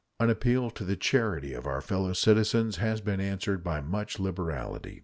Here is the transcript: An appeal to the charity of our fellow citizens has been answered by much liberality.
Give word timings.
An 0.19 0.31
appeal 0.31 0.71
to 0.71 0.83
the 0.83 0.95
charity 0.95 1.53
of 1.53 1.67
our 1.67 1.79
fellow 1.79 2.13
citizens 2.13 2.77
has 2.77 3.01
been 3.01 3.19
answered 3.21 3.63
by 3.63 3.81
much 3.81 4.17
liberality. 4.19 4.99